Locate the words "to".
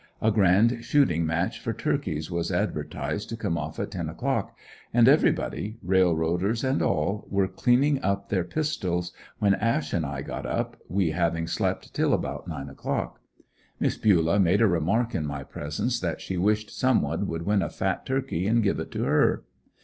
3.29-3.37, 18.93-19.03